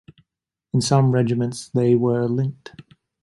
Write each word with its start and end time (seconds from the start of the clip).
In 0.73 0.81
some 0.81 1.11
regiments 1.11 1.69
they 1.69 1.93
were 1.93 2.25
linked. 2.25 2.71